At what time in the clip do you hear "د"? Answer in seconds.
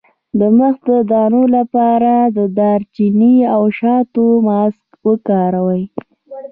0.39-0.41, 0.89-0.91, 2.37-2.39